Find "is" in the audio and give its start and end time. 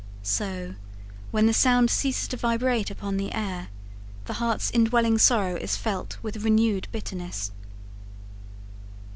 5.55-5.77